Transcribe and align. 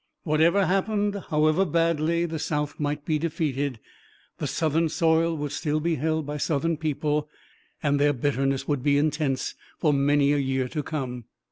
Whatever 0.23 0.65
happened, 0.65 1.15
however 1.29 1.63
badly 1.63 2.25
the 2.25 2.39
South 2.39 2.79
might 2.79 3.05
be 3.05 3.19
defeated, 3.19 3.79
the 4.39 4.47
Southern 4.47 4.89
soil 4.89 5.37
would 5.37 5.51
still 5.51 5.79
be 5.79 5.93
held 5.93 6.25
by 6.25 6.37
Southern 6.37 6.75
people, 6.75 7.29
and 7.83 7.99
their 7.99 8.11
bitterness 8.11 8.67
would 8.67 8.81
be 8.81 8.97
intense 8.97 9.53
for 9.77 9.93
many 9.93 10.33
a 10.33 10.37
year 10.39 10.67
to 10.69 10.81
come. 10.81 11.25